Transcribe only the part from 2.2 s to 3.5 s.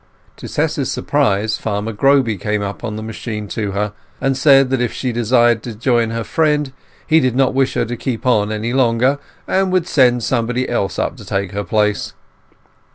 came up on the machine